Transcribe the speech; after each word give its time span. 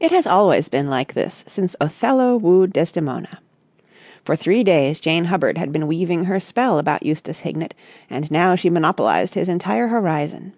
It 0.00 0.10
has 0.10 0.26
always 0.26 0.68
been 0.68 0.90
like 0.90 1.14
this 1.14 1.44
since 1.46 1.76
Othello 1.80 2.36
wooed 2.36 2.72
Desdemona. 2.72 3.38
For 4.24 4.34
three 4.34 4.64
days 4.64 4.98
Jane 4.98 5.26
Hubbard 5.26 5.56
had 5.56 5.70
been 5.70 5.86
weaving 5.86 6.24
her 6.24 6.40
spell 6.40 6.80
about 6.80 7.04
Eustace 7.06 7.38
Hignett, 7.38 7.74
and 8.10 8.28
now 8.28 8.56
she 8.56 8.70
monopolised 8.70 9.34
his 9.34 9.48
entire 9.48 9.86
horizon. 9.86 10.52